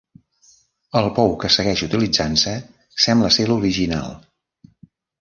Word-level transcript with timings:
El 1.01 1.09
pou, 1.19 1.35
que 1.43 1.51
segueix 1.57 1.85
utilitzant-se, 1.89 2.57
sembla 3.07 3.33
ser 3.39 3.49
l'original. 3.53 4.21